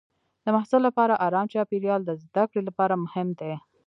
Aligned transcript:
د 0.43 0.45
محصل 0.55 0.81
لپاره 0.87 1.21
ارام 1.27 1.45
چاپېریال 1.53 2.01
د 2.05 2.11
زده 2.23 2.43
کړې 2.49 2.61
لپاره 2.69 3.01
مهم 3.03 3.27
دی. 3.39 3.53